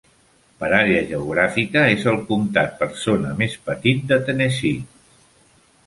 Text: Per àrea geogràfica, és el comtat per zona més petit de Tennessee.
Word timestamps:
Per 0.61 0.69
àrea 0.77 1.03
geogràfica, 1.11 1.83
és 1.97 2.07
el 2.13 2.17
comtat 2.31 2.75
per 2.83 2.91
zona 3.05 3.37
més 3.45 3.61
petit 3.69 4.05
de 4.15 4.23
Tennessee. 4.27 5.25